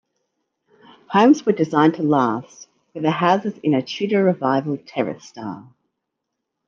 [1.09, 5.75] Homes were designed to last, with the houses in a Tudor Revival terrace style.